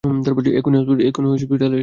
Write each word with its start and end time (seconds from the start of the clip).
এক্ষুনি 0.03 0.77
হসপিটালে 0.79 1.75
আসো। 1.75 1.79